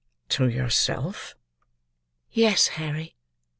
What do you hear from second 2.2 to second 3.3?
"Yes, Harry.